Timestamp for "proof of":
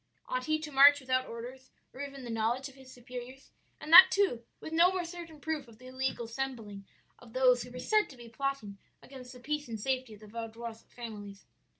5.39-5.77